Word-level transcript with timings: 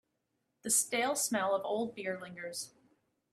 The 0.63 0.71
stale 0.71 1.15
smell 1.15 1.53
of 1.53 1.63
old 1.63 1.93
beer 1.93 2.17
lingers. 2.19 2.73